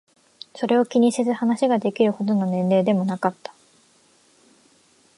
[0.55, 3.53] それを気にせず話ができるほどの年齢でもなかった。